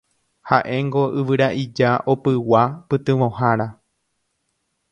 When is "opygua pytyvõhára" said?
2.13-3.69